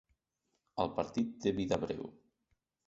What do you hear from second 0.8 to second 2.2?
El partit té vida breu.